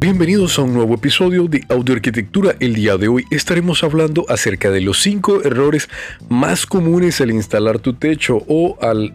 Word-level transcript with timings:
Bienvenidos 0.00 0.58
a 0.58 0.62
un 0.62 0.72
nuevo 0.72 0.94
episodio 0.94 1.46
de 1.46 1.62
Audio 1.68 1.94
Arquitectura. 1.94 2.56
El 2.58 2.72
día 2.72 2.96
de 2.96 3.08
hoy 3.08 3.26
estaremos 3.30 3.84
hablando 3.84 4.24
acerca 4.30 4.70
de 4.70 4.80
los 4.80 5.02
5 5.02 5.42
errores 5.44 5.90
más 6.30 6.64
comunes 6.64 7.20
al 7.20 7.30
instalar 7.30 7.80
tu 7.80 7.92
techo 7.92 8.42
o 8.48 8.78
al 8.80 9.14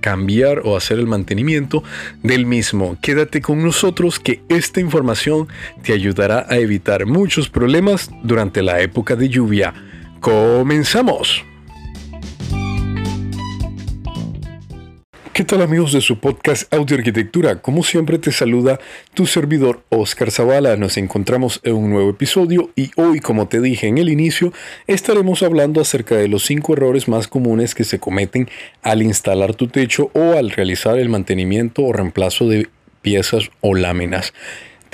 cambiar 0.00 0.62
o 0.64 0.76
hacer 0.76 0.98
el 0.98 1.06
mantenimiento 1.06 1.84
del 2.24 2.46
mismo. 2.46 2.98
Quédate 3.00 3.40
con 3.40 3.62
nosotros 3.62 4.18
que 4.18 4.42
esta 4.48 4.80
información 4.80 5.46
te 5.84 5.92
ayudará 5.92 6.46
a 6.48 6.56
evitar 6.56 7.06
muchos 7.06 7.48
problemas 7.48 8.10
durante 8.24 8.60
la 8.60 8.80
época 8.80 9.14
de 9.14 9.28
lluvia. 9.28 9.72
Comenzamos. 10.18 11.44
¿Qué 15.34 15.42
tal 15.42 15.62
amigos 15.62 15.92
de 15.92 16.00
su 16.00 16.20
podcast 16.20 16.72
Audio 16.72 16.96
Arquitectura? 16.96 17.60
Como 17.60 17.82
siempre 17.82 18.20
te 18.20 18.30
saluda 18.30 18.78
tu 19.14 19.26
servidor 19.26 19.82
Oscar 19.88 20.30
Zavala. 20.30 20.76
Nos 20.76 20.96
encontramos 20.96 21.58
en 21.64 21.74
un 21.74 21.90
nuevo 21.90 22.10
episodio 22.10 22.70
y 22.76 22.92
hoy, 22.94 23.18
como 23.18 23.48
te 23.48 23.60
dije 23.60 23.88
en 23.88 23.98
el 23.98 24.10
inicio, 24.10 24.52
estaremos 24.86 25.42
hablando 25.42 25.80
acerca 25.80 26.14
de 26.14 26.28
los 26.28 26.44
cinco 26.44 26.74
errores 26.74 27.08
más 27.08 27.26
comunes 27.26 27.74
que 27.74 27.82
se 27.82 27.98
cometen 27.98 28.48
al 28.84 29.02
instalar 29.02 29.56
tu 29.56 29.66
techo 29.66 30.08
o 30.12 30.34
al 30.34 30.50
realizar 30.50 31.00
el 31.00 31.08
mantenimiento 31.08 31.82
o 31.82 31.92
reemplazo 31.92 32.48
de 32.48 32.68
piezas 33.02 33.50
o 33.60 33.74
láminas. 33.74 34.32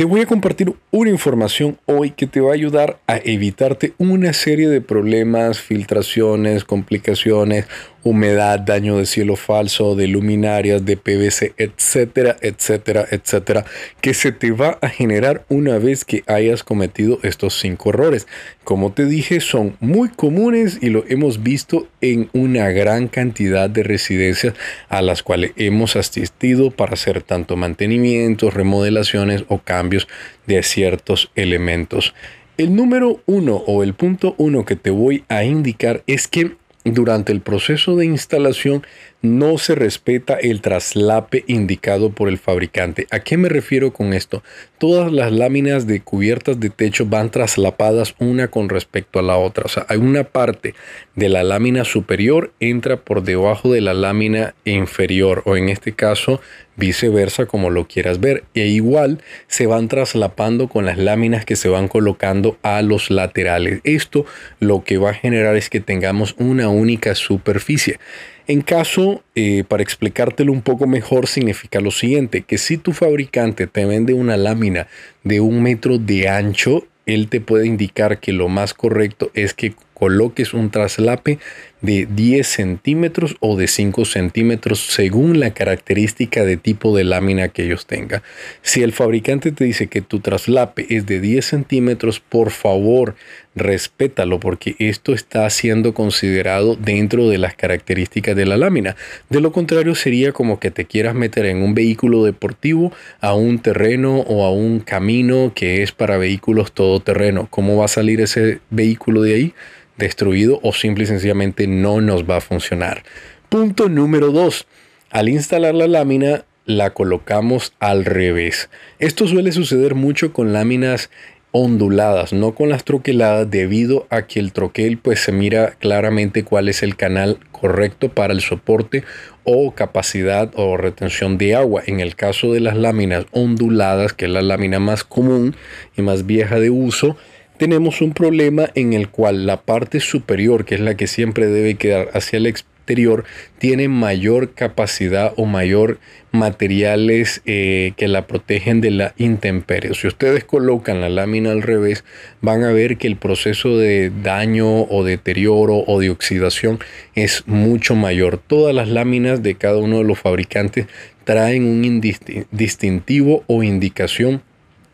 Te 0.00 0.06
voy 0.06 0.22
a 0.22 0.27
compartir 0.27 0.72
una 0.92 1.11
información 1.11 1.78
hoy 1.84 2.12
que 2.12 2.27
te 2.27 2.41
va 2.41 2.52
a 2.52 2.55
ayudar 2.55 3.00
a 3.06 3.19
evitarte 3.19 3.92
una 3.98 4.33
serie 4.33 4.70
de 4.70 4.80
problemas, 4.80 5.61
filtraciones, 5.61 6.64
complicaciones 6.64 7.66
humedad, 8.02 8.60
daño 8.60 8.96
de 8.98 9.06
cielo 9.06 9.36
falso, 9.36 9.95
de 9.95 10.06
luminarias, 10.06 10.84
de 10.84 10.96
PVC, 10.96 11.54
etcétera, 11.56 12.36
etcétera, 12.41 13.06
etcétera, 13.10 13.64
que 14.00 14.14
se 14.14 14.32
te 14.32 14.50
va 14.50 14.78
a 14.80 14.88
generar 14.88 15.44
una 15.48 15.78
vez 15.78 16.05
que 16.05 16.22
hayas 16.27 16.64
cometido 16.64 17.19
estos 17.22 17.58
cinco 17.58 17.91
errores. 17.91 18.27
Como 18.64 18.92
te 18.92 19.06
dije, 19.06 19.41
son 19.41 19.77
muy 19.80 20.08
comunes 20.08 20.78
y 20.80 20.91
lo 20.91 21.05
hemos 21.08 21.42
visto 21.42 21.88
en 22.00 22.30
una 22.33 22.70
gran 22.70 23.08
cantidad 23.08 23.69
de 23.69 23.83
residencias 23.83 24.55
a 24.88 25.03
las 25.03 25.22
cuales 25.22 25.53
hemos 25.56 25.97
asistido 25.97 26.70
para 26.70 26.94
hacer 26.94 27.22
tanto 27.22 27.56
mantenimientos, 27.56 28.55
remodelaciones 28.55 29.44
o 29.48 29.58
cambios 29.58 30.08
de 30.47 30.62
ciertos 30.62 31.30
elementos. 31.34 32.14
El 32.60 32.77
número 32.77 33.22
uno 33.25 33.56
o 33.56 33.82
el 33.82 33.94
punto 33.94 34.34
uno 34.36 34.66
que 34.66 34.77
te 34.77 34.91
voy 34.91 35.25
a 35.28 35.44
indicar 35.44 36.03
es 36.06 36.28
que 36.28 36.56
durante 36.84 37.33
el 37.33 37.41
proceso 37.41 37.97
de 37.97 38.06
instalación 38.06 38.83
no 39.22 39.58
se 39.58 39.74
respeta 39.74 40.34
el 40.34 40.60
traslape 40.60 41.44
indicado 41.46 42.10
por 42.10 42.28
el 42.28 42.38
fabricante. 42.38 43.06
¿A 43.10 43.20
qué 43.20 43.36
me 43.36 43.48
refiero 43.48 43.92
con 43.92 44.14
esto? 44.14 44.42
Todas 44.78 45.12
las 45.12 45.30
láminas 45.32 45.86
de 45.86 46.00
cubiertas 46.00 46.58
de 46.58 46.70
techo 46.70 47.06
van 47.06 47.30
traslapadas 47.30 48.14
una 48.18 48.48
con 48.48 48.68
respecto 48.68 49.18
a 49.18 49.22
la 49.22 49.36
otra. 49.36 49.64
O 49.66 49.68
sea, 49.68 49.84
hay 49.88 49.98
una 49.98 50.24
parte 50.24 50.74
de 51.14 51.28
la 51.28 51.42
lámina 51.42 51.84
superior 51.84 52.52
entra 52.60 52.96
por 52.96 53.22
debajo 53.22 53.72
de 53.72 53.82
la 53.82 53.92
lámina 53.92 54.54
inferior 54.64 55.42
o 55.44 55.56
en 55.56 55.68
este 55.68 55.92
caso 55.92 56.41
viceversa 56.76 57.44
como 57.44 57.68
lo 57.68 57.86
quieras 57.86 58.20
ver. 58.20 58.44
E 58.54 58.68
igual 58.68 59.22
se 59.48 59.66
van 59.66 59.88
traslapando 59.88 60.68
con 60.68 60.86
las 60.86 60.96
láminas 60.96 61.44
que 61.44 61.56
se 61.56 61.68
van 61.68 61.88
colocando 61.88 62.56
a 62.62 62.80
los 62.80 63.10
laterales. 63.10 63.80
Esto 63.84 64.24
lo 64.60 64.82
que 64.82 64.96
va 64.96 65.10
a 65.10 65.14
generar 65.14 65.56
es 65.56 65.68
que 65.68 65.80
tengamos 65.80 66.34
una 66.38 66.70
única 66.70 67.14
superficie. 67.14 67.98
En 68.46 68.62
caso, 68.62 69.22
eh, 69.34 69.64
para 69.66 69.83
explicártelo 69.83 70.52
un 70.52 70.62
poco 70.62 70.86
mejor, 70.86 71.27
significa 71.27 71.80
lo 71.80 71.91
siguiente, 71.91 72.42
que 72.42 72.58
si 72.58 72.78
tu 72.78 72.92
fabricante 72.92 73.66
te 73.66 73.84
vende 73.84 74.12
una 74.12 74.36
lámina 74.36 74.86
de 75.22 75.41
un 75.41 75.62
metro 75.62 75.98
de 75.98 76.28
ancho, 76.28 76.86
él 77.06 77.28
te 77.28 77.41
puede 77.41 77.66
indicar 77.66 78.20
que 78.20 78.32
lo 78.32 78.48
más 78.48 78.74
correcto 78.74 79.31
es 79.34 79.54
que 79.54 79.75
coloques 80.00 80.55
un 80.55 80.71
traslape 80.71 81.38
de 81.83 82.09
10 82.11 82.47
centímetros 82.47 83.37
o 83.41 83.56
de 83.56 83.69
5 83.69 84.06
centímetros 84.06 84.81
según 84.81 85.41
la 85.41 85.53
característica 85.53 86.43
de 86.43 86.56
tipo 86.56 86.97
de 86.97 87.05
lámina 87.05 87.49
que 87.49 87.65
ellos 87.65 87.84
tengan. 87.84 88.22
Si 88.62 88.83
el 88.83 88.93
fabricante 88.93 89.53
te 89.53 89.65
dice 89.65 89.89
que 89.89 90.00
tu 90.00 90.21
traslape 90.21 90.87
es 90.89 91.05
de 91.05 91.21
10 91.21 91.44
centímetros, 91.44 92.19
por 92.19 92.50
favor 92.50 93.15
respétalo 93.55 94.41
porque 94.41 94.75
esto 94.78 95.12
está 95.12 95.49
siendo 95.50 95.93
considerado 95.93 96.77
dentro 96.77 97.28
de 97.28 97.37
las 97.37 97.55
características 97.55 98.34
de 98.34 98.47
la 98.47 98.56
lámina. 98.56 98.97
De 99.28 99.43
lo 99.43 99.53
contrario 99.53 99.94
sería 99.94 100.33
como 100.33 100.59
que 100.60 100.71
te 100.71 100.87
quieras 100.87 101.15
meter 101.15 101.44
en 101.44 101.62
un 101.62 101.75
vehículo 101.75 102.25
deportivo 102.25 102.91
a 103.21 103.34
un 103.34 103.59
terreno 103.59 104.21
o 104.21 104.47
a 104.47 104.50
un 104.50 104.81
camino 104.81 105.53
que 105.55 105.83
es 105.83 105.93
para 105.93 106.16
vehículos 106.16 106.72
todoterreno. 106.72 107.49
¿Cómo 107.50 107.77
va 107.77 107.84
a 107.84 107.89
salir 107.89 108.22
ese 108.22 108.60
vehículo 108.71 109.21
de 109.21 109.34
ahí? 109.34 109.55
Destruido 109.97 110.61
o 110.62 110.73
simple 110.73 111.05
y 111.05 111.06
sencillamente 111.06 111.67
no 111.67 112.01
nos 112.01 112.28
va 112.28 112.37
a 112.37 112.41
funcionar. 112.41 113.03
Punto 113.49 113.89
número 113.89 114.31
2. 114.31 114.67
Al 115.11 115.28
instalar 115.28 115.75
la 115.75 115.89
lámina 115.89 116.45
la 116.67 116.91
colocamos 116.91 117.73
al 117.81 118.05
revés. 118.05 118.71
Esto 118.99 119.27
suele 119.27 119.53
suceder 119.53 119.95
mucho 119.95 120.33
con 120.33 120.53
láminas 120.53 121.11
onduladas, 121.53 122.33
no 122.33 122.55
con 122.55 122.69
las 122.69 122.84
troqueladas, 122.84 123.51
debido 123.51 124.06
a 124.11 124.23
que 124.23 124.39
el 124.39 124.53
troquel 124.53 124.99
pues 124.99 125.21
se 125.21 125.33
mira 125.33 125.73
claramente 125.81 126.45
cuál 126.45 126.69
es 126.69 126.83
el 126.83 126.97
canal 126.97 127.39
correcto 127.51 128.11
para 128.11 128.33
el 128.33 128.41
soporte 128.41 129.05
o 129.45 129.72
capacidad 129.72 130.53
o 130.55 130.77
retención 130.77 131.39
de 131.39 131.57
agua. 131.57 131.83
En 131.87 132.01
el 132.01 132.15
caso 132.15 132.53
de 132.53 132.61
las 132.61 132.77
láminas 132.77 133.27
onduladas, 133.33 134.12
que 134.12 134.27
es 134.27 134.31
la 134.31 134.43
lámina 134.43 134.78
más 134.78 135.03
común 135.03 135.57
y 135.97 136.03
más 136.03 136.27
vieja 136.27 136.61
de 136.61 136.71
uso, 136.71 137.17
tenemos 137.60 138.00
un 138.00 138.15
problema 138.15 138.71
en 138.75 138.94
el 138.94 139.10
cual 139.10 139.44
la 139.44 139.60
parte 139.60 140.00
superior, 140.00 140.65
que 140.65 140.76
es 140.76 140.81
la 140.81 140.97
que 140.97 141.06
siempre 141.06 141.47
debe 141.47 141.75
quedar 141.75 142.09
hacia 142.15 142.38
el 142.38 142.47
exterior, 142.47 143.25
tiene 143.59 143.87
mayor 143.87 144.54
capacidad 144.54 145.34
o 145.37 145.44
mayor 145.44 145.98
materiales 146.32 147.43
eh, 147.44 147.93
que 147.98 148.09
la 148.09 148.26
protegen 148.26 148.81
de 148.81 148.93
la 148.93 149.12
intemperie. 149.19 149.93
Si 149.93 150.06
ustedes 150.06 150.43
colocan 150.43 151.03
la 151.03 151.10
lámina 151.10 151.50
al 151.50 151.60
revés, 151.60 152.03
van 152.41 152.65
a 152.65 152.72
ver 152.72 152.97
que 152.97 153.09
el 153.09 153.16
proceso 153.16 153.77
de 153.77 154.10
daño 154.22 154.84
o 154.84 155.04
deterioro 155.04 155.84
o 155.87 156.00
de 156.00 156.09
oxidación 156.09 156.78
es 157.15 157.47
mucho 157.47 157.94
mayor. 157.94 158.38
Todas 158.38 158.75
las 158.75 158.88
láminas 158.88 159.42
de 159.42 159.56
cada 159.56 159.77
uno 159.77 159.98
de 159.98 160.04
los 160.04 160.19
fabricantes 160.19 160.87
traen 161.25 161.65
un 161.65 162.00
distintivo 162.00 163.44
o 163.48 163.62
indicación 163.62 164.41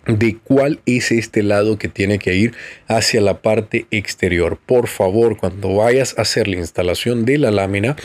de 0.06 0.37
cuál 0.43 0.81
es 0.87 1.11
este 1.11 1.43
lado 1.43 1.78
que 1.78 1.89
tiene 1.89 2.19
que 2.19 2.34
ir 2.34 2.55
hacia 2.87 3.21
la 3.21 3.43
parte 3.43 3.87
exterior. 3.91 4.59
Por 4.65 4.87
favor, 4.87 5.37
cuando 5.37 5.75
vayas 5.75 6.17
a 6.17 6.22
hacer 6.22 6.49
la 6.49 6.56
instalación 6.56 7.25
de 7.25 7.39
la 7.39 7.50
lámina, 7.50 7.97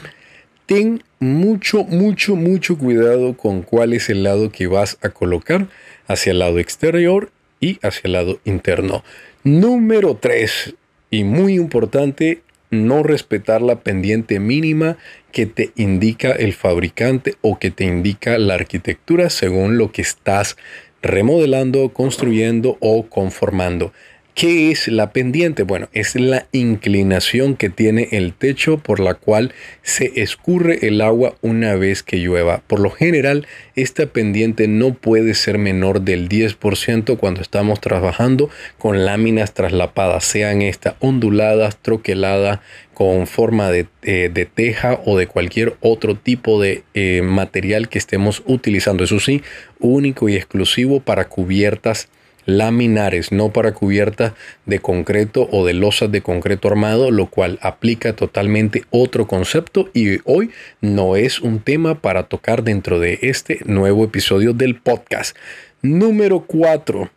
ten 0.66 1.04
mucho, 1.20 1.84
mucho, 1.84 2.36
mucho 2.36 2.78
cuidado 2.78 3.38
con 3.38 3.62
cuál 3.62 3.94
es 3.94 4.10
el 4.10 4.24
lado 4.24 4.52
que 4.52 4.68
vas 4.68 4.98
a 5.02 5.10
colocar 5.10 5.68
hacia 6.08 6.32
el 6.32 6.40
lado 6.40 6.60
exterior 6.60 7.32
y 7.60 7.80
hacia 7.84 8.02
el 8.06 8.14
lado 8.14 8.40
interno. 8.44 9.04
Número 9.44 10.16
3, 10.16 10.76
y 11.12 11.24
muy 11.24 11.56
importante, 11.56 12.42
no 12.72 13.04
respetar 13.04 13.62
la 13.62 13.82
pendiente 13.82 14.40
mínima 14.40 14.98
que 15.32 15.46
te 15.46 15.72
indica 15.76 16.32
el 16.32 16.54
fabricante 16.54 17.36
o 17.42 17.60
que 17.60 17.70
te 17.70 17.84
indica 17.84 18.38
la 18.38 18.56
arquitectura 18.56 19.30
según 19.30 19.78
lo 19.78 19.92
que 19.92 20.02
estás 20.02 20.58
remodelando, 21.02 21.90
construyendo 21.90 22.78
o 22.80 23.04
conformando. 23.08 23.92
¿Qué 24.34 24.72
es 24.72 24.88
la 24.88 25.12
pendiente? 25.12 25.64
Bueno, 25.64 25.90
es 25.92 26.16
la 26.16 26.48
inclinación 26.54 27.58
que 27.58 27.70
tiene 27.70 28.08
el 28.12 28.34
techo 28.34 28.78
por 28.78 29.02
la 29.02 29.14
cual 29.14 29.54
se 29.82 30.22
escurre 30.22 30.88
el 30.88 31.02
agua 31.02 31.36
una 31.42 31.76
vez 31.76 32.02
que 32.02 32.18
llueva. 32.18 32.64
Por 32.66 32.80
lo 32.80 32.92
general, 32.92 33.46
esta 33.76 34.06
pendiente 34.06 34.70
no 34.70 34.94
puede 34.94 35.34
ser 35.34 35.58
menor 35.58 36.02
del 36.02 36.30
10% 36.30 37.18
cuando 37.18 37.42
estamos 37.42 37.82
trabajando 37.82 38.50
con 38.78 39.04
láminas 39.04 39.54
traslapadas, 39.54 40.24
sean 40.24 40.62
estas 40.62 40.96
onduladas, 41.02 41.78
troqueladas, 41.78 42.62
con 43.02 43.26
forma 43.26 43.72
de, 43.72 43.88
eh, 44.04 44.48
teja 44.54 45.00
o 45.06 45.18
de 45.18 45.26
cualquier 45.26 45.76
otro 45.80 46.14
tipo 46.14 46.62
de 46.62 46.84
eh, 46.94 47.24
material 47.24 47.90
que 47.90 47.98
estemos 47.98 48.44
utilizando. 48.46 49.04
Eso 49.04 49.20
sí, 49.20 49.42
único 49.80 50.30
y 50.30 50.36
exclusivo 50.36 51.00
para 51.00 51.28
cubiertas 51.28 52.10
laminares, 52.46 53.32
no 53.32 53.52
para 53.52 53.74
cubiertas 53.74 54.34
de 54.68 54.78
concreto 54.78 55.50
o 55.52 55.66
de 55.66 55.74
losas 55.74 56.12
de 56.12 56.22
concreto 56.22 56.68
armado, 56.68 57.10
lo 57.10 57.26
cual 57.26 57.58
aplica 57.64 58.16
totalmente 58.16 58.84
otro 58.92 59.26
concepto 59.26 59.90
y 59.96 60.20
hoy 60.26 60.52
no 60.80 61.16
es 61.16 61.40
un 61.40 61.60
tema 61.60 62.02
para 62.02 62.28
tocar 62.28 62.62
dentro 62.62 63.00
de 63.00 63.18
este 63.24 63.62
nuevo 63.66 64.06
episodio 64.06 64.54
del 64.54 64.76
podcast. 64.76 65.36
Número 65.82 66.42
4. 66.42 67.10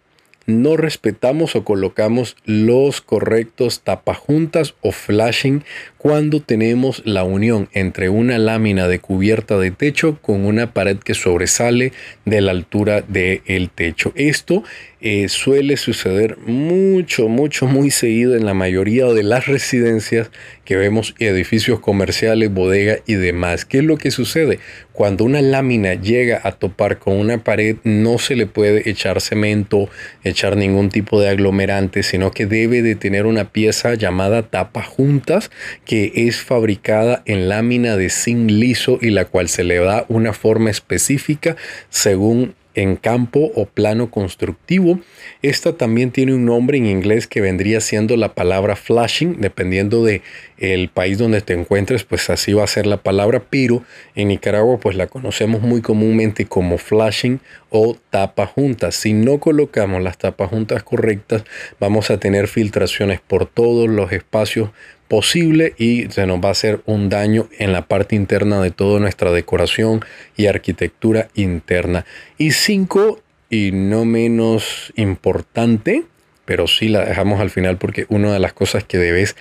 No 0.46 0.76
respetamos 0.76 1.56
o 1.56 1.64
colocamos 1.64 2.37
los 2.44 3.00
correctos 3.00 3.81
tapajuntas 3.82 4.75
o 4.81 4.93
flashing 4.93 5.64
cuando 5.99 6.41
tenemos 6.41 7.02
la 7.06 7.25
unión 7.25 7.69
entre 7.73 8.11
una 8.11 8.38
lámina 8.38 8.88
de 8.88 8.99
cubierta 8.99 9.58
de 9.58 9.70
techo 9.70 10.19
con 10.20 10.44
una 10.44 10.73
pared 10.73 10.99
que 10.99 11.14
sobresale 11.14 11.93
de 12.26 12.41
la 12.43 12.50
altura 12.50 13.00
del 13.00 13.70
techo. 13.70 14.12
Esto 14.14 14.64
eh, 15.00 15.29
suele 15.29 15.76
suceder 15.76 16.38
mucho, 16.38 17.29
mucho, 17.29 17.67
muy 17.67 17.91
seguido 17.91 18.37
en 18.37 18.44
la 18.44 18.55
mayoría 18.55 19.06
de 19.06 19.23
las 19.23 19.46
residencias 19.46 20.31
que 20.64 20.76
vemos, 20.76 21.14
edificios 21.19 21.81
comerciales, 21.81 22.52
bodegas 22.52 23.00
y 23.06 23.14
demás. 23.14 23.64
¿Qué 23.64 23.78
es 23.78 23.84
lo 23.84 23.96
que 23.96 24.11
sucede? 24.11 24.58
Cuando 24.93 25.25
una 25.25 25.43
lámina 25.43 25.94
llega 25.94 26.40
a 26.44 26.52
topar 26.52 26.99
con 26.99 27.14
una 27.16 27.43
pared, 27.43 27.76
no 27.84 28.19
se 28.19 28.37
le 28.37 28.46
puede 28.46 28.88
echar 28.88 29.20
cemento, 29.20 29.88
echar 30.22 30.56
ningún 30.56 30.88
tipo 30.88 31.20
de 31.20 31.28
aglomerante, 31.28 32.02
sino 32.02 32.31
que 32.31 32.46
debe 32.46 32.82
de 32.82 32.94
tener 32.94 33.26
una 33.26 33.50
pieza 33.50 33.94
llamada 33.94 34.43
tapa 34.43 34.82
juntas 34.82 35.50
que 35.84 36.12
es 36.14 36.40
fabricada 36.40 37.22
en 37.26 37.49
lámina 37.49 37.96
de 37.96 38.10
zinc 38.10 38.50
liso 38.50 38.99
y 39.00 39.10
la 39.10 39.25
cual 39.25 39.49
se 39.49 39.64
le 39.64 39.78
da 39.78 40.05
una 40.08 40.32
forma 40.32 40.70
específica 40.70 41.56
según 41.90 42.55
en 42.75 42.97
campo 42.97 43.50
o 43.55 43.67
plano 43.67 44.11
constructivo. 44.11 45.00
Esta 45.43 45.76
también 45.76 46.11
tiene 46.11 46.35
un 46.35 46.44
nombre 46.44 46.79
en 46.79 46.87
inglés 46.87 47.26
que 47.26 47.41
vendría 47.41 47.81
siendo 47.81 48.17
la 48.17 48.35
palabra 48.35 48.76
flashing, 48.76 49.41
dependiendo 49.41 50.05
de 50.05 50.23
el 50.59 50.88
país 50.88 51.19
donde 51.19 51.41
te 51.41 51.53
encuentres, 51.53 52.05
pues 52.05 52.31
así 52.31 52.53
va 52.53 52.65
a 52.65 52.69
ser 52.69 52.87
la 52.87 52.99
palabra, 52.99 53.43
pero 53.50 53.82
en 54.15 54.29
Nicaragua 54.29 54.79
pues 54.79 54.97
la 54.97 55.06
conocemos 55.06 55.62
muy 55.62 55.82
comúnmente 55.82 56.47
como 56.47 56.79
flashing 56.79 57.41
o 57.71 57.97
tapa 58.11 58.47
juntas. 58.47 58.94
Si 58.94 59.12
no 59.12 59.38
colocamos 59.38 60.03
las 60.03 60.19
tapas 60.19 60.50
juntas 60.50 60.82
correctas, 60.82 61.44
vamos 61.81 62.11
a 62.11 62.19
tener 62.19 62.47
filtraciones 62.47 63.20
por 63.20 63.47
todos 63.47 63.88
los 63.88 64.12
espacios 64.12 64.70
posible 65.09 65.75
y 65.79 66.06
se 66.11 66.27
nos 66.27 66.41
va 66.41 66.49
a 66.49 66.53
hacer 66.53 66.81
un 66.87 67.09
daño 67.09 67.49
en 67.59 67.73
la 67.73 67.87
parte 67.87 68.17
interna 68.17 68.61
de 68.61 68.71
toda 68.71 69.01
nuestra 69.01 69.33
decoración 69.33 70.05
y 70.37 70.47
arquitectura 70.47 71.29
interna. 71.35 72.05
Y 72.39 72.53
cinco, 72.53 73.21
y 73.51 73.71
no 73.73 74.05
menos 74.05 74.93
importante, 74.97 76.05
pero 76.44 76.67
sí 76.67 76.88
la 76.88 77.05
dejamos 77.05 77.41
al 77.41 77.50
final 77.50 77.79
porque 77.79 78.06
una 78.08 78.32
de 78.32 78.38
las 78.38 78.52
cosas 78.52 78.85
que 78.85 78.99
debes 78.99 79.37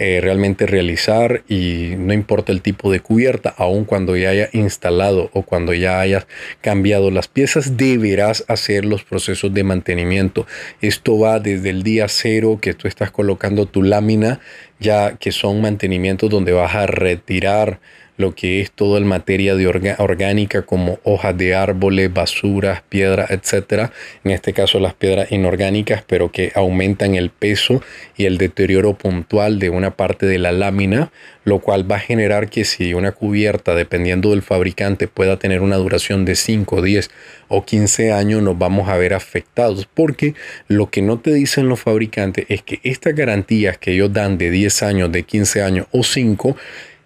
eh, 0.00 0.20
realmente 0.20 0.64
realizar 0.64 1.42
y 1.48 1.94
no 1.98 2.12
importa 2.12 2.52
el 2.52 2.62
tipo 2.62 2.92
de 2.92 3.00
cubierta, 3.00 3.52
aun 3.56 3.84
cuando 3.84 4.16
ya 4.16 4.30
haya 4.30 4.48
instalado 4.52 5.28
o 5.32 5.42
cuando 5.42 5.74
ya 5.74 5.98
hayas 5.98 6.28
cambiado 6.60 7.10
las 7.10 7.26
piezas, 7.26 7.76
deberás 7.76 8.44
hacer 8.46 8.84
los 8.84 9.02
procesos 9.02 9.52
de 9.52 9.64
mantenimiento. 9.64 10.46
Esto 10.80 11.18
va 11.18 11.40
desde 11.40 11.70
el 11.70 11.82
día 11.82 12.06
cero 12.06 12.60
que 12.62 12.74
tú 12.74 12.86
estás 12.86 13.10
colocando 13.10 13.66
tu 13.66 13.82
lámina, 13.82 14.38
ya 14.78 15.16
que 15.16 15.32
son 15.32 15.60
mantenimientos 15.60 16.30
donde 16.30 16.52
vas 16.52 16.76
a 16.76 16.86
retirar 16.86 17.80
lo 18.18 18.34
que 18.34 18.60
es 18.60 18.70
todo 18.70 18.98
el 18.98 19.04
materia 19.04 19.54
de 19.54 19.66
orgánica 19.66 20.62
como 20.62 20.98
hojas 21.04 21.38
de 21.38 21.54
árboles, 21.54 22.12
basuras, 22.12 22.82
piedras, 22.88 23.30
etcétera. 23.30 23.92
En 24.24 24.32
este 24.32 24.52
caso 24.52 24.80
las 24.80 24.92
piedras 24.92 25.32
inorgánicas, 25.32 26.04
pero 26.06 26.30
que 26.30 26.52
aumentan 26.54 27.14
el 27.14 27.30
peso 27.30 27.80
y 28.16 28.26
el 28.26 28.36
deterioro 28.36 28.94
puntual 28.94 29.60
de 29.60 29.70
una 29.70 29.92
parte 29.92 30.26
de 30.26 30.38
la 30.38 30.50
lámina, 30.50 31.12
lo 31.44 31.60
cual 31.60 31.90
va 31.90 31.96
a 31.96 32.00
generar 32.00 32.50
que 32.50 32.64
si 32.64 32.92
una 32.92 33.12
cubierta, 33.12 33.74
dependiendo 33.74 34.30
del 34.30 34.42
fabricante, 34.42 35.06
pueda 35.06 35.38
tener 35.38 35.62
una 35.62 35.76
duración 35.76 36.24
de 36.24 36.34
5, 36.34 36.82
10 36.82 37.10
o 37.46 37.64
15 37.64 38.12
años, 38.12 38.42
nos 38.42 38.58
vamos 38.58 38.88
a 38.88 38.96
ver 38.96 39.14
afectados. 39.14 39.88
Porque 39.94 40.34
lo 40.66 40.90
que 40.90 41.02
no 41.02 41.20
te 41.20 41.32
dicen 41.32 41.68
los 41.68 41.80
fabricantes 41.80 42.46
es 42.48 42.62
que 42.62 42.80
estas 42.82 43.14
garantías 43.14 43.78
que 43.78 43.92
ellos 43.92 44.12
dan 44.12 44.38
de 44.38 44.50
10 44.50 44.82
años, 44.82 45.12
de 45.12 45.22
15 45.22 45.62
años 45.62 45.86
o 45.92 46.02
5, 46.02 46.56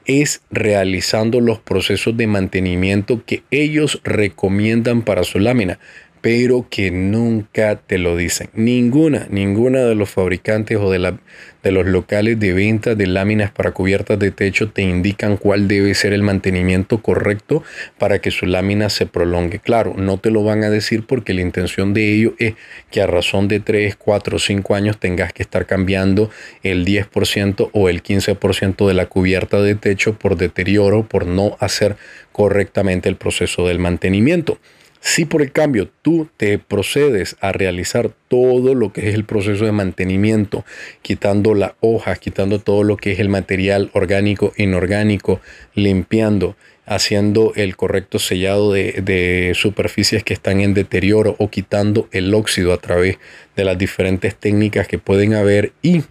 es 0.06 0.42
realizando 0.50 1.40
los 1.40 1.58
procesos 1.58 2.16
de 2.16 2.26
mantenimiento 2.26 3.22
que 3.24 3.42
ellos 3.50 4.00
recomiendan 4.04 5.02
para 5.02 5.24
su 5.24 5.38
lámina 5.38 5.78
pero 6.22 6.66
que 6.70 6.92
nunca 6.92 7.74
te 7.76 7.98
lo 7.98 8.16
dicen. 8.16 8.48
Ninguna, 8.54 9.26
ninguna 9.28 9.80
de 9.80 9.96
los 9.96 10.08
fabricantes 10.08 10.78
o 10.78 10.88
de, 10.88 11.00
la, 11.00 11.18
de 11.64 11.72
los 11.72 11.84
locales 11.84 12.38
de 12.38 12.52
venta 12.52 12.94
de 12.94 13.08
láminas 13.08 13.50
para 13.50 13.72
cubiertas 13.72 14.20
de 14.20 14.30
techo 14.30 14.70
te 14.70 14.82
indican 14.82 15.36
cuál 15.36 15.66
debe 15.66 15.94
ser 15.94 16.12
el 16.12 16.22
mantenimiento 16.22 17.02
correcto 17.02 17.64
para 17.98 18.20
que 18.20 18.30
su 18.30 18.46
lámina 18.46 18.88
se 18.88 19.04
prolongue. 19.04 19.58
Claro, 19.58 19.94
no 19.98 20.18
te 20.18 20.30
lo 20.30 20.44
van 20.44 20.62
a 20.62 20.70
decir 20.70 21.04
porque 21.08 21.34
la 21.34 21.40
intención 21.40 21.92
de 21.92 22.14
ello 22.14 22.34
es 22.38 22.54
que 22.92 23.02
a 23.02 23.08
razón 23.08 23.48
de 23.48 23.58
3, 23.58 23.96
4, 23.96 24.38
5 24.38 24.74
años 24.76 24.98
tengas 24.98 25.32
que 25.32 25.42
estar 25.42 25.66
cambiando 25.66 26.30
el 26.62 26.86
10% 26.86 27.70
o 27.72 27.88
el 27.88 28.04
15% 28.04 28.86
de 28.86 28.94
la 28.94 29.06
cubierta 29.06 29.60
de 29.60 29.74
techo 29.74 30.16
por 30.16 30.36
deterioro, 30.36 31.02
por 31.02 31.26
no 31.26 31.56
hacer 31.58 31.96
correctamente 32.30 33.08
el 33.08 33.16
proceso 33.16 33.66
del 33.66 33.80
mantenimiento. 33.80 34.58
Si 35.04 35.24
por 35.24 35.42
el 35.42 35.50
cambio 35.50 35.90
tú 36.02 36.28
te 36.36 36.60
procedes 36.60 37.36
a 37.40 37.50
realizar 37.50 38.12
todo 38.28 38.76
lo 38.76 38.92
que 38.92 39.08
es 39.08 39.16
el 39.16 39.24
proceso 39.24 39.64
de 39.64 39.72
mantenimiento, 39.72 40.64
quitando 41.02 41.54
la 41.54 41.74
hoja, 41.80 42.14
quitando 42.14 42.60
todo 42.60 42.84
lo 42.84 42.96
que 42.96 43.10
es 43.10 43.18
el 43.18 43.28
material 43.28 43.90
orgánico, 43.94 44.52
inorgánico, 44.56 45.40
limpiando, 45.74 46.56
haciendo 46.86 47.52
el 47.56 47.74
correcto 47.76 48.20
sellado 48.20 48.72
de, 48.72 49.02
de, 49.02 49.52
superficies 49.56 50.22
que 50.22 50.34
están 50.34 50.60
en 50.60 50.72
deterioro 50.72 51.34
o 51.40 51.50
quitando 51.50 52.08
el 52.12 52.32
óxido 52.32 52.72
a 52.72 52.78
través 52.78 53.18
de 53.56 53.64
las 53.64 53.76
diferentes 53.76 54.36
técnicas 54.36 54.86
que 54.86 54.98
pueden 54.98 55.34
haber 55.34 55.72
y 55.82 56.02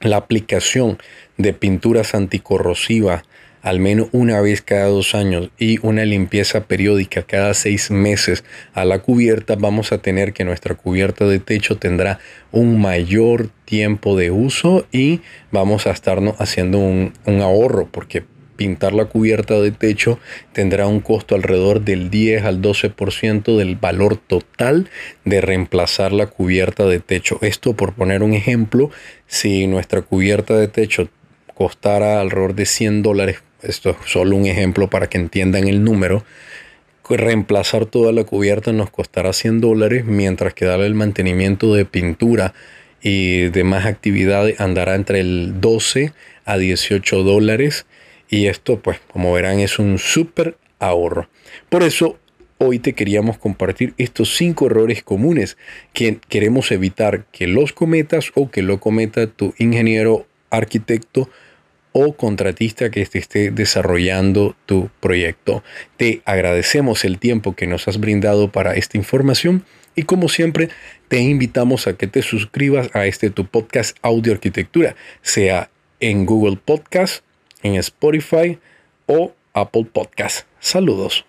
la 0.00 0.18
aplicación 0.18 0.98
de 1.36 1.52
pinturas 1.52 2.14
anticorrosivas 2.14 3.24
al 3.64 3.80
menos 3.80 4.08
una 4.12 4.42
vez 4.42 4.60
cada 4.60 4.86
dos 4.88 5.14
años 5.14 5.48
y 5.58 5.78
una 5.84 6.04
limpieza 6.04 6.64
periódica 6.64 7.22
cada 7.22 7.54
seis 7.54 7.90
meses 7.90 8.44
a 8.74 8.84
la 8.84 8.98
cubierta, 8.98 9.56
vamos 9.56 9.90
a 9.90 9.98
tener 9.98 10.34
que 10.34 10.44
nuestra 10.44 10.74
cubierta 10.74 11.26
de 11.26 11.38
techo 11.38 11.78
tendrá 11.78 12.20
un 12.52 12.78
mayor 12.78 13.48
tiempo 13.64 14.16
de 14.18 14.30
uso 14.30 14.86
y 14.92 15.22
vamos 15.50 15.86
a 15.86 15.92
estarnos 15.92 16.38
haciendo 16.38 16.78
un, 16.78 17.14
ahorro 17.26 17.88
porque 17.90 18.22
pintar 18.56 18.92
la 18.92 19.06
cubierta 19.06 19.58
de 19.58 19.70
techo 19.70 20.18
tendrá 20.52 20.86
un 20.86 21.00
costo 21.00 21.34
alrededor 21.34 21.80
del 21.80 22.10
10 22.10 22.44
al 22.44 22.60
12% 22.60 23.56
del 23.56 23.76
valor 23.76 24.18
total 24.18 24.90
de 25.24 25.40
reemplazar 25.40 26.12
la 26.12 26.26
cubierta 26.26 26.84
de 26.84 27.00
techo. 27.00 27.38
Esto 27.40 27.72
por 27.72 27.94
poner 27.94 28.22
un 28.22 28.34
ejemplo, 28.34 28.90
si 29.26 29.66
nuestra 29.66 30.02
cubierta 30.02 30.54
de 30.54 30.68
techo 30.68 31.08
costara 31.54 32.20
alrededor 32.20 32.54
de 32.54 32.66
100 32.66 33.02
dólares 33.02 33.42
esto 33.66 33.90
es 33.90 33.96
solo 34.06 34.36
un 34.36 34.46
ejemplo 34.46 34.88
para 34.88 35.08
que 35.08 35.18
entiendan 35.18 35.68
el 35.68 35.84
número, 35.84 36.24
reemplazar 37.10 37.86
toda 37.86 38.12
la 38.12 38.24
cubierta 38.24 38.72
nos 38.72 38.90
costará 38.90 39.32
100 39.32 39.60
dólares, 39.60 40.04
mientras 40.04 40.54
que 40.54 40.64
darle 40.64 40.86
el 40.86 40.94
mantenimiento 40.94 41.74
de 41.74 41.84
pintura 41.84 42.54
y 43.02 43.48
demás 43.50 43.84
actividades 43.84 44.60
andará 44.60 44.94
entre 44.94 45.20
el 45.20 45.60
12 45.60 46.12
a 46.46 46.56
18 46.56 47.22
dólares. 47.22 47.86
Y 48.30 48.46
esto, 48.46 48.80
pues, 48.80 49.00
como 49.12 49.32
verán, 49.34 49.60
es 49.60 49.78
un 49.78 49.98
súper 49.98 50.56
ahorro. 50.78 51.28
Por 51.68 51.82
eso, 51.82 52.18
hoy 52.56 52.78
te 52.78 52.94
queríamos 52.94 53.36
compartir 53.36 53.92
estos 53.98 54.34
cinco 54.34 54.66
errores 54.66 55.02
comunes 55.02 55.58
que 55.92 56.18
queremos 56.28 56.72
evitar 56.72 57.26
que 57.26 57.46
los 57.46 57.74
cometas 57.74 58.32
o 58.34 58.50
que 58.50 58.62
lo 58.62 58.80
cometa 58.80 59.26
tu 59.26 59.54
ingeniero, 59.58 60.26
arquitecto 60.50 61.28
o 61.96 62.12
contratista 62.12 62.90
que 62.90 63.02
esté 63.02 63.52
desarrollando 63.52 64.56
tu 64.66 64.90
proyecto. 64.98 65.62
Te 65.96 66.22
agradecemos 66.24 67.04
el 67.04 67.20
tiempo 67.20 67.54
que 67.54 67.68
nos 67.68 67.86
has 67.86 68.00
brindado 68.00 68.50
para 68.50 68.74
esta 68.74 68.98
información 68.98 69.64
y 69.94 70.02
como 70.02 70.28
siempre 70.28 70.70
te 71.06 71.20
invitamos 71.20 71.86
a 71.86 71.96
que 71.96 72.08
te 72.08 72.22
suscribas 72.22 72.90
a 72.94 73.06
este 73.06 73.30
tu 73.30 73.46
podcast 73.46 73.96
Audio 74.02 74.32
Arquitectura, 74.32 74.96
sea 75.22 75.70
en 76.00 76.26
Google 76.26 76.56
Podcast, 76.56 77.24
en 77.62 77.76
Spotify 77.76 78.58
o 79.06 79.32
Apple 79.52 79.86
Podcast. 79.92 80.48
Saludos. 80.58 81.24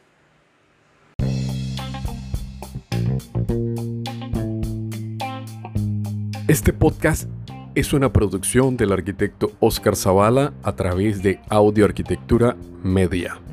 Este 6.47 6.73
podcast 6.73 7.29
es 7.75 7.91
una 7.91 8.11
producción 8.11 8.77
del 8.77 8.93
arquitecto 8.93 9.51
Oscar 9.59 9.95
Zavala 9.95 10.53
a 10.63 10.75
través 10.75 11.21
de 11.21 11.39
Audio 11.49 11.85
Arquitectura 11.85 12.55
Media. 12.83 13.44